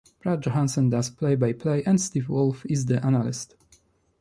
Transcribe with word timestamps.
Brad 0.19 0.41
Johansen 0.43 0.89
does 0.89 1.11
play-by-play 1.11 1.83
and 1.83 2.01
Steve 2.01 2.27
Wolf 2.27 2.65
is 2.65 2.87
the 2.87 3.05
analyst. 3.05 3.53